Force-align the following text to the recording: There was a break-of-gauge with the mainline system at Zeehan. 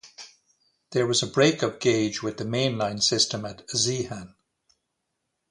There 0.89 1.05
was 1.05 1.21
a 1.21 1.27
break-of-gauge 1.27 2.23
with 2.23 2.37
the 2.37 2.43
mainline 2.43 3.03
system 3.03 3.45
at 3.45 3.67
Zeehan. 3.67 4.33